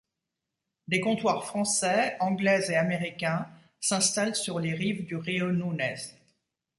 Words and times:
Des 0.87 0.99
comptoirs 0.99 1.45
français, 1.45 2.17
anglais 2.21 2.71
et 2.71 2.75
américains 2.75 3.47
s'installent 3.79 4.33
sur 4.35 4.59
les 4.59 4.73
rives 4.73 5.05
du 5.05 5.15
Rio 5.15 5.51
Nunez. 5.51 5.97